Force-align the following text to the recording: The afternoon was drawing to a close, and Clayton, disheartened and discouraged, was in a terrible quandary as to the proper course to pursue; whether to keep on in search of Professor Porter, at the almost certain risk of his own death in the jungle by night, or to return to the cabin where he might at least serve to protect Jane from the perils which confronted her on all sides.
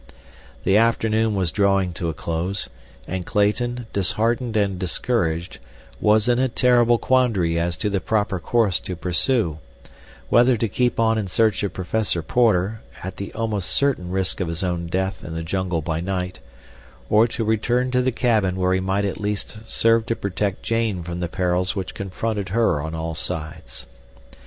The 0.63 0.77
afternoon 0.77 1.35
was 1.35 1.51
drawing 1.51 1.93
to 1.93 2.09
a 2.09 2.13
close, 2.15 2.69
and 3.07 3.23
Clayton, 3.23 3.85
disheartened 3.93 4.57
and 4.57 4.79
discouraged, 4.79 5.59
was 5.99 6.27
in 6.27 6.39
a 6.39 6.49
terrible 6.49 6.97
quandary 6.97 7.59
as 7.59 7.77
to 7.77 7.87
the 7.87 8.01
proper 8.01 8.39
course 8.39 8.79
to 8.79 8.95
pursue; 8.95 9.59
whether 10.27 10.57
to 10.57 10.67
keep 10.67 10.99
on 10.99 11.19
in 11.19 11.27
search 11.27 11.61
of 11.61 11.73
Professor 11.73 12.23
Porter, 12.23 12.81
at 13.03 13.17
the 13.17 13.31
almost 13.33 13.69
certain 13.69 14.09
risk 14.09 14.39
of 14.39 14.47
his 14.47 14.63
own 14.63 14.87
death 14.87 15.23
in 15.23 15.35
the 15.35 15.43
jungle 15.43 15.83
by 15.83 15.99
night, 16.01 16.39
or 17.07 17.27
to 17.27 17.43
return 17.45 17.91
to 17.91 18.01
the 18.01 18.11
cabin 18.11 18.55
where 18.55 18.73
he 18.73 18.79
might 18.79 19.05
at 19.05 19.21
least 19.21 19.69
serve 19.69 20.07
to 20.07 20.15
protect 20.15 20.63
Jane 20.63 21.03
from 21.03 21.19
the 21.19 21.29
perils 21.29 21.75
which 21.75 21.93
confronted 21.93 22.49
her 22.49 22.81
on 22.81 22.95
all 22.95 23.13
sides. 23.13 23.85